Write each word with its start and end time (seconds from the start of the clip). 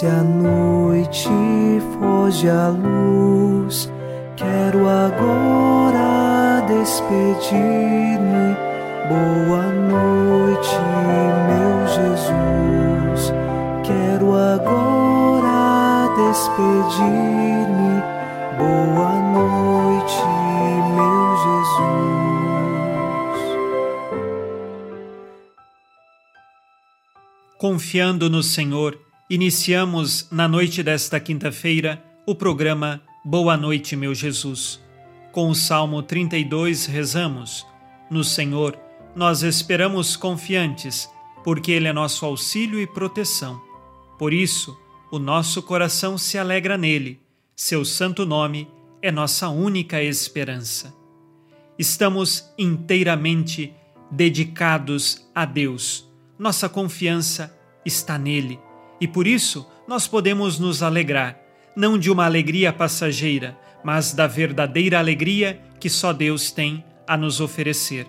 Desce 0.00 0.06
a 0.06 0.22
noite, 0.22 1.28
foge 1.92 2.48
a 2.48 2.68
luz. 2.68 3.92
Quero 4.34 4.88
agora 4.88 6.64
despedir-me. 6.66 8.56
Boa 9.10 9.66
noite, 9.68 10.78
meu 11.48 11.86
Jesus. 11.86 13.34
Quero 13.84 14.34
agora 14.34 16.08
despedir-me. 16.16 18.00
Boa 18.56 19.20
noite, 19.34 20.24
meu 20.96 21.36
Jesus. 21.44 21.98
Confiando 27.58 28.30
no 28.30 28.42
Senhor 28.42 29.09
Iniciamos 29.30 30.26
na 30.28 30.48
noite 30.48 30.82
desta 30.82 31.20
quinta-feira 31.20 32.02
o 32.26 32.34
programa 32.34 33.00
Boa 33.24 33.56
Noite, 33.56 33.94
meu 33.94 34.12
Jesus. 34.12 34.80
Com 35.30 35.48
o 35.50 35.54
Salmo 35.54 36.02
32 36.02 36.86
rezamos: 36.86 37.64
No 38.10 38.24
Senhor 38.24 38.76
nós 39.14 39.44
esperamos 39.44 40.16
confiantes, 40.16 41.08
porque 41.44 41.70
Ele 41.70 41.86
é 41.86 41.92
nosso 41.92 42.26
auxílio 42.26 42.80
e 42.80 42.88
proteção. 42.88 43.62
Por 44.18 44.32
isso, 44.32 44.76
o 45.12 45.18
nosso 45.20 45.62
coração 45.62 46.18
se 46.18 46.36
alegra 46.36 46.76
nele, 46.76 47.20
seu 47.54 47.84
santo 47.84 48.26
nome 48.26 48.66
é 49.00 49.12
nossa 49.12 49.48
única 49.48 50.02
esperança. 50.02 50.92
Estamos 51.78 52.52
inteiramente 52.58 53.72
dedicados 54.10 55.24
a 55.32 55.44
Deus. 55.44 56.10
Nossa 56.36 56.68
confiança 56.68 57.56
está 57.86 58.18
nele 58.18 58.58
e 59.00 59.08
por 59.08 59.26
isso 59.26 59.66
nós 59.88 60.06
podemos 60.06 60.58
nos 60.58 60.82
alegrar, 60.82 61.38
não 61.74 61.98
de 61.98 62.10
uma 62.10 62.24
alegria 62.24 62.72
passageira, 62.72 63.58
mas 63.82 64.12
da 64.12 64.26
verdadeira 64.26 64.98
alegria 64.98 65.60
que 65.78 65.88
só 65.88 66.12
Deus 66.12 66.50
tem 66.50 66.84
a 67.06 67.16
nos 67.16 67.40
oferecer. 67.40 68.06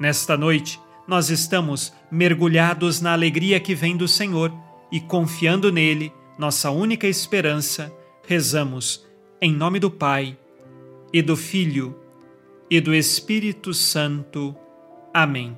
Nesta 0.00 0.36
noite, 0.36 0.80
nós 1.06 1.30
estamos 1.30 1.92
mergulhados 2.10 3.00
na 3.00 3.12
alegria 3.12 3.60
que 3.60 3.74
vem 3.74 3.96
do 3.96 4.08
Senhor 4.08 4.52
e 4.90 5.00
confiando 5.00 5.70
nele, 5.70 6.12
nossa 6.38 6.70
única 6.70 7.06
esperança, 7.06 7.92
rezamos 8.26 9.06
em 9.40 9.52
nome 9.52 9.78
do 9.78 9.90
Pai 9.90 10.36
e 11.12 11.22
do 11.22 11.36
Filho 11.36 11.96
e 12.70 12.80
do 12.80 12.94
Espírito 12.94 13.72
Santo. 13.74 14.56
Amém. 15.12 15.56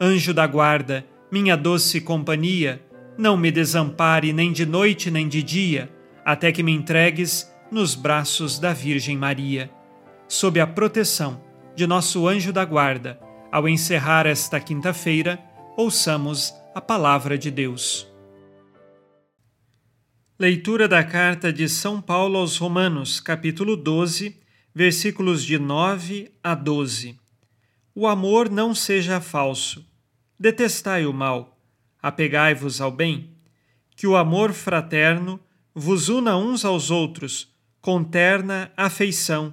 Anjo 0.00 0.34
da 0.34 0.46
guarda, 0.46 1.06
minha 1.30 1.56
doce 1.56 2.00
companhia, 2.00 2.82
não 3.18 3.36
me 3.36 3.50
desampare 3.50 4.32
nem 4.32 4.52
de 4.52 4.66
noite 4.66 5.10
nem 5.10 5.28
de 5.28 5.42
dia, 5.42 5.90
até 6.24 6.52
que 6.52 6.62
me 6.62 6.72
entregues 6.72 7.50
nos 7.70 7.94
braços 7.94 8.58
da 8.58 8.72
Virgem 8.72 9.16
Maria. 9.16 9.70
Sob 10.28 10.60
a 10.60 10.66
proteção 10.66 11.42
de 11.74 11.86
nosso 11.86 12.28
anjo 12.28 12.52
da 12.52 12.64
guarda, 12.64 13.18
ao 13.50 13.68
encerrar 13.68 14.26
esta 14.26 14.60
quinta-feira, 14.60 15.38
ouçamos 15.76 16.52
a 16.74 16.80
palavra 16.80 17.38
de 17.38 17.50
Deus. 17.50 18.06
Leitura 20.38 20.86
da 20.86 21.02
carta 21.02 21.50
de 21.50 21.66
São 21.68 22.00
Paulo 22.00 22.38
aos 22.38 22.58
Romanos, 22.58 23.20
capítulo 23.20 23.76
12, 23.76 24.38
versículos 24.74 25.42
de 25.42 25.58
9 25.58 26.30
a 26.42 26.54
12. 26.54 27.18
O 27.94 28.06
amor 28.06 28.50
não 28.50 28.74
seja 28.74 29.22
falso. 29.22 29.86
Detestai 30.38 31.06
o 31.06 31.14
mal 31.14 31.55
apegai-vos 32.06 32.80
ao 32.80 32.92
bem, 32.92 33.32
que 33.96 34.06
o 34.06 34.14
amor 34.14 34.52
fraterno 34.52 35.40
vos 35.74 36.08
una 36.08 36.36
uns 36.36 36.64
aos 36.64 36.88
outros 36.88 37.52
com 37.80 38.04
terna 38.04 38.70
afeição, 38.76 39.52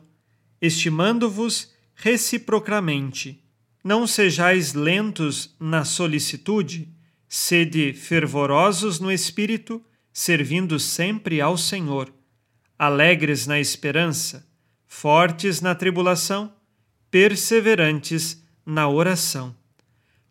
estimando-vos 0.61 1.73
reciprocamente. 1.95 3.43
Não 3.83 4.05
sejais 4.05 4.75
lentos 4.75 5.55
na 5.59 5.83
solicitude, 5.83 6.93
sede 7.27 7.91
fervorosos 7.91 8.99
no 8.99 9.11
espírito, 9.11 9.83
servindo 10.13 10.79
sempre 10.79 11.41
ao 11.41 11.57
Senhor, 11.57 12.13
alegres 12.77 13.47
na 13.47 13.59
esperança, 13.59 14.47
fortes 14.85 15.59
na 15.59 15.73
tribulação, 15.73 16.53
perseverantes 17.09 18.45
na 18.63 18.87
oração. 18.87 19.55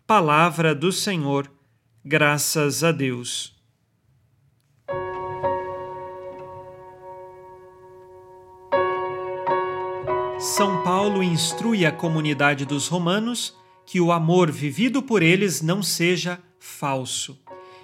Palavra 0.06 0.72
do 0.72 0.92
Senhor 0.92 1.50
Graças 2.04 2.82
a 2.82 2.90
Deus. 2.90 3.54
São 10.40 10.82
Paulo 10.82 11.22
instrui 11.22 11.86
a 11.86 11.92
comunidade 11.92 12.66
dos 12.66 12.88
romanos 12.88 13.56
que 13.86 14.00
o 14.00 14.10
amor 14.10 14.50
vivido 14.50 15.00
por 15.00 15.22
eles 15.22 15.62
não 15.62 15.80
seja 15.80 16.40
falso. 16.58 17.40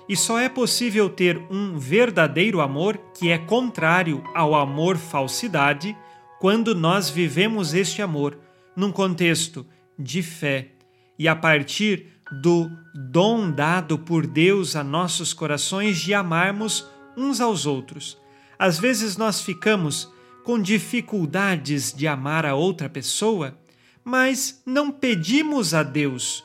E 0.09 0.17
só 0.17 0.37
é 0.37 0.49
possível 0.49 1.09
ter 1.09 1.41
um 1.49 1.79
verdadeiro 1.79 2.61
amor 2.61 2.99
que 3.17 3.31
é 3.31 3.39
contrário 3.39 4.25
ao 4.35 4.57
amor 4.57 4.97
falsidade 4.97 5.97
quando 6.41 6.75
nós 6.75 7.09
vivemos 7.09 7.73
este 7.73 8.03
amor 8.03 8.37
num 8.75 8.91
contexto 8.91 9.65
de 9.97 10.25
fé 10.25 10.73
e 11.17 11.29
a 11.29 11.37
partir 11.37 12.18
do 12.31 12.71
dom 12.95 13.51
dado 13.51 13.99
por 13.99 14.27
Deus 14.27 14.77
a 14.77 14.85
nossos 14.85 15.33
corações 15.33 15.99
de 15.99 16.13
amarmos 16.15 16.87
uns 17.17 17.41
aos 17.41 17.67
outros. 17.67 18.19
Às 18.59 18.79
vezes 18.79 19.17
nós 19.17 19.41
ficamos 19.41 20.13
com 20.45 20.61
dificuldades 20.61 21.93
de 21.93 22.07
amar 22.07 22.47
a 22.47 22.55
outra 22.55 22.89
pessoa, 22.89 23.59
mas 24.05 24.63
não 24.65 24.91
pedimos 24.91 25.75
a 25.75 25.83
Deus 25.83 26.45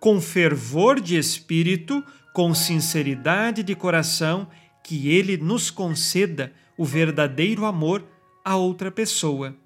com 0.00 0.20
fervor 0.20 1.00
de 1.00 1.16
espírito, 1.16 2.04
com 2.34 2.54
sinceridade 2.54 3.62
de 3.62 3.74
coração, 3.74 4.46
que 4.82 5.08
Ele 5.08 5.38
nos 5.38 5.70
conceda 5.70 6.52
o 6.76 6.84
verdadeiro 6.84 7.64
amor 7.64 8.04
a 8.44 8.56
outra 8.56 8.90
pessoa. 8.90 9.56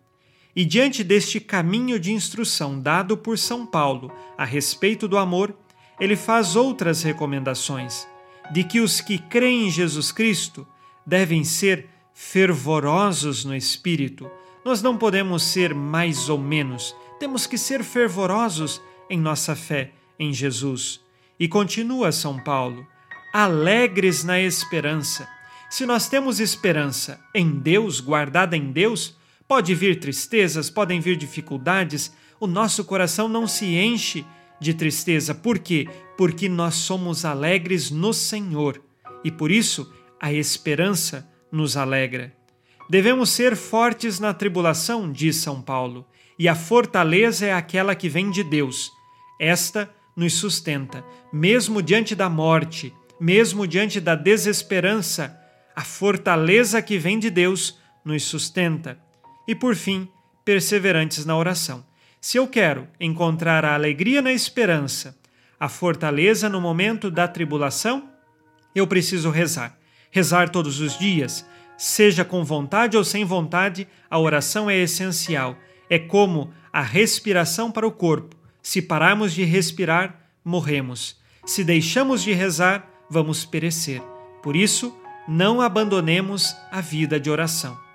E 0.54 0.64
diante 0.64 1.04
deste 1.04 1.38
caminho 1.40 2.00
de 2.00 2.12
instrução 2.12 2.80
dado 2.80 3.16
por 3.16 3.38
São 3.38 3.64
Paulo 3.66 4.10
a 4.36 4.44
respeito 4.44 5.06
do 5.06 5.18
amor, 5.18 5.54
ele 6.00 6.16
faz 6.16 6.56
outras 6.56 7.02
recomendações 7.02 8.06
de 8.50 8.64
que 8.64 8.80
os 8.80 9.00
que 9.00 9.18
creem 9.18 9.66
em 9.66 9.70
Jesus 9.70 10.10
Cristo 10.10 10.66
devem 11.06 11.44
ser 11.44 11.86
fervorosos 12.14 13.44
no 13.44 13.54
espírito. 13.54 14.30
Nós 14.64 14.82
não 14.82 14.96
podemos 14.96 15.42
ser 15.42 15.74
mais 15.74 16.28
ou 16.28 16.38
menos, 16.38 16.94
temos 17.18 17.46
que 17.46 17.58
ser 17.58 17.84
fervorosos 17.84 18.80
em 19.08 19.18
nossa 19.18 19.54
fé 19.54 19.92
em 20.18 20.32
Jesus. 20.32 21.00
E 21.38 21.46
continua 21.46 22.10
São 22.10 22.38
Paulo, 22.38 22.86
alegres 23.32 24.24
na 24.24 24.40
esperança. 24.40 25.28
Se 25.70 25.84
nós 25.86 26.08
temos 26.08 26.40
esperança 26.40 27.20
em 27.34 27.50
Deus, 27.50 28.00
guardada 28.00 28.56
em 28.56 28.72
Deus, 28.72 29.16
Pode 29.48 29.74
vir 29.74 29.98
tristezas, 29.98 30.68
podem 30.68 31.00
vir 31.00 31.16
dificuldades, 31.16 32.12
o 32.38 32.46
nosso 32.46 32.84
coração 32.84 33.26
não 33.26 33.46
se 33.46 33.64
enche 33.64 34.22
de 34.60 34.74
tristeza. 34.74 35.34
Por 35.34 35.58
quê? 35.58 35.88
Porque 36.18 36.50
nós 36.50 36.74
somos 36.74 37.24
alegres 37.24 37.90
no 37.90 38.12
Senhor 38.12 38.82
e 39.24 39.30
por 39.30 39.50
isso 39.50 39.90
a 40.20 40.30
esperança 40.30 41.26
nos 41.50 41.78
alegra. 41.78 42.36
Devemos 42.90 43.30
ser 43.30 43.56
fortes 43.56 44.20
na 44.20 44.34
tribulação, 44.34 45.10
diz 45.10 45.36
São 45.36 45.62
Paulo, 45.62 46.06
e 46.38 46.46
a 46.46 46.54
fortaleza 46.54 47.46
é 47.46 47.52
aquela 47.54 47.94
que 47.94 48.08
vem 48.08 48.30
de 48.30 48.44
Deus. 48.44 48.90
Esta 49.40 49.90
nos 50.14 50.34
sustenta, 50.34 51.02
mesmo 51.32 51.80
diante 51.80 52.14
da 52.14 52.28
morte, 52.28 52.92
mesmo 53.18 53.66
diante 53.66 53.98
da 53.98 54.14
desesperança, 54.14 55.38
a 55.74 55.82
fortaleza 55.82 56.82
que 56.82 56.98
vem 56.98 57.18
de 57.18 57.30
Deus 57.30 57.78
nos 58.04 58.24
sustenta 58.24 59.07
e, 59.48 59.54
por 59.54 59.74
fim, 59.74 60.06
perseverantes 60.44 61.24
na 61.24 61.34
oração. 61.34 61.82
Se 62.20 62.36
eu 62.36 62.46
quero 62.46 62.86
encontrar 63.00 63.64
a 63.64 63.72
alegria 63.72 64.20
na 64.20 64.30
esperança, 64.30 65.18
a 65.58 65.70
fortaleza 65.70 66.50
no 66.50 66.60
momento 66.60 67.10
da 67.10 67.26
tribulação, 67.26 68.10
eu 68.74 68.86
preciso 68.86 69.30
rezar. 69.30 69.78
Rezar 70.10 70.50
todos 70.50 70.80
os 70.80 70.98
dias, 70.98 71.46
seja 71.78 72.24
com 72.24 72.44
vontade 72.44 72.96
ou 72.96 73.02
sem 73.02 73.24
vontade, 73.24 73.88
a 74.10 74.18
oração 74.18 74.68
é 74.68 74.76
essencial. 74.76 75.56
É 75.88 75.98
como 75.98 76.52
a 76.70 76.82
respiração 76.82 77.72
para 77.72 77.86
o 77.86 77.92
corpo. 77.92 78.36
Se 78.62 78.82
pararmos 78.82 79.32
de 79.32 79.44
respirar, 79.44 80.30
morremos. 80.44 81.16
Se 81.46 81.64
deixamos 81.64 82.22
de 82.22 82.32
rezar, 82.32 82.86
vamos 83.08 83.46
perecer. 83.46 84.02
Por 84.42 84.54
isso, 84.54 84.94
não 85.26 85.60
abandonemos 85.62 86.54
a 86.70 86.80
vida 86.82 87.18
de 87.18 87.30
oração. 87.30 87.87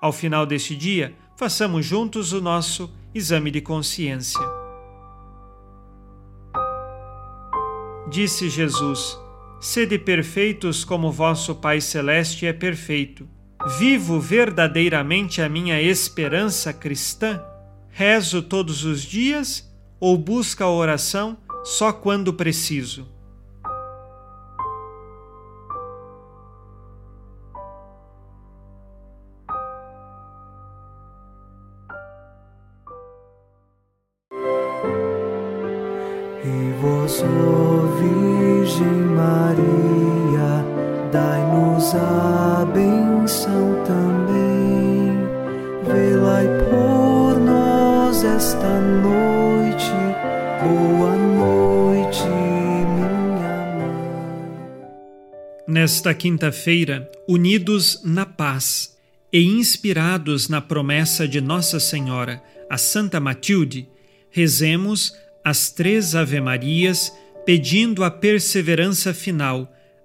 Ao 0.00 0.12
final 0.12 0.46
deste 0.46 0.74
dia, 0.74 1.14
façamos 1.36 1.84
juntos 1.84 2.32
o 2.32 2.40
nosso 2.40 2.90
exame 3.14 3.50
de 3.50 3.60
consciência. 3.60 4.40
Disse 8.08 8.48
Jesus: 8.48 9.18
Sede 9.60 9.98
perfeitos 9.98 10.84
como 10.84 11.12
vosso 11.12 11.54
Pai 11.54 11.80
Celeste 11.80 12.46
é 12.46 12.52
perfeito. 12.52 13.28
Vivo 13.78 14.18
verdadeiramente 14.18 15.42
a 15.42 15.48
minha 15.48 15.80
esperança 15.82 16.72
cristã? 16.72 17.44
Rezo 17.90 18.40
todos 18.40 18.84
os 18.84 19.02
dias 19.02 19.70
ou 20.00 20.16
busco 20.16 20.64
a 20.64 20.70
oração 20.70 21.36
só 21.62 21.92
quando 21.92 22.32
preciso? 22.32 23.19
Dai-nos 41.12 41.94
a 41.94 42.64
benção 42.72 43.84
também. 43.84 45.10
Velai 45.84 46.46
por 46.68 47.40
nós 47.40 48.22
esta 48.22 48.80
noite. 48.80 49.90
Boa 50.62 51.16
noite, 51.16 52.22
minha 52.26 53.64
mãe. 53.76 54.04
Nesta 55.66 56.14
quinta-feira, 56.14 57.10
unidos 57.28 58.00
na 58.04 58.24
paz 58.24 58.96
e 59.32 59.42
inspirados 59.42 60.48
na 60.48 60.60
promessa 60.60 61.26
de 61.26 61.40
Nossa 61.40 61.80
Senhora, 61.80 62.42
a 62.68 62.78
Santa 62.78 63.18
Matilde, 63.18 63.88
rezemos 64.30 65.14
as 65.44 65.70
três 65.70 66.14
Ave-Marias, 66.14 67.12
pedindo 67.44 68.04
a 68.04 68.10
perseverança 68.10 69.14
final 69.14 69.72